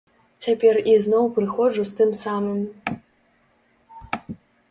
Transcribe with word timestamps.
Цяпер 0.43 0.75
ізноў 0.93 1.25
прыходжу 1.35 1.83
з 1.89 1.93
тым 2.01 2.09
самым. 2.21 2.97